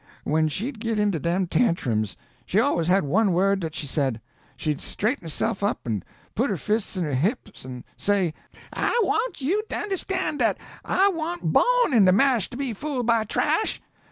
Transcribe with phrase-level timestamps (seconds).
[0.23, 2.17] When she'd git into dem tantrums,
[2.47, 4.19] she always had one word dat she said.
[4.57, 8.33] She'd straighten herse'f up an' put her fists in her hips an' say,
[8.73, 13.03] 'I want you to understan' dat I wa'n't bawn in the mash to be fool'
[13.03, 13.79] by trash!